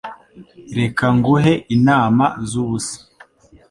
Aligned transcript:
Reka 0.77 1.05
nguhe 1.17 1.53
inama 1.75 2.25
zubusa. 2.49 2.97